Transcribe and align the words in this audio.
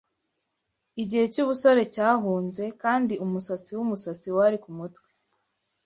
Igihe 1.01 1.25
cy'ubusore 1.33 1.83
cyahunze, 1.95 2.63
Kandi 2.83 3.13
umusatsi 3.25 3.71
wumusatsi 3.77 4.27
wari 4.37 4.57
kumutwe 4.63 5.07